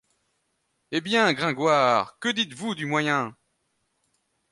[0.89, 2.17] Hé bien, Gringoire!
[2.19, 3.37] que dites-vous du moyen?